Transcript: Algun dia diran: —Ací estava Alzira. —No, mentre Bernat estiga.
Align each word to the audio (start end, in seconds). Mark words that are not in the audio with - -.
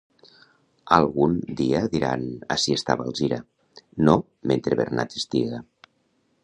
Algun 0.95 1.35
dia 1.59 1.81
diran: 1.91 2.25
—Ací 2.57 2.73
estava 2.77 3.07
Alzira. 3.11 3.41
—No, 4.09 4.19
mentre 4.53 4.81
Bernat 4.83 5.19
estiga. 5.21 5.63